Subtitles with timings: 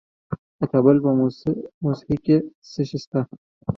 [0.57, 1.09] د کابل په
[1.83, 2.37] موسهي کې
[2.71, 3.19] څه شی شته؟